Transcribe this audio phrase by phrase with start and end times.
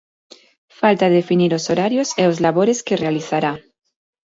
[0.79, 3.53] Falta definir os horarios e os labores que realizará.